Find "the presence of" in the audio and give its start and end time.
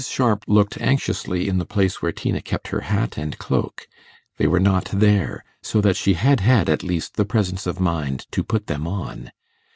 7.17-7.79